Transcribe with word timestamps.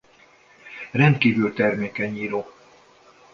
Rendkívül 0.91 1.53
termékeny 1.53 2.11
író. 2.17 2.45